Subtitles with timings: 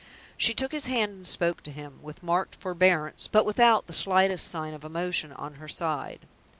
[0.35, 4.47] She took his hand and spoke to him with marked forbearance, but without the slightest
[4.47, 6.25] sign of emotion on her side.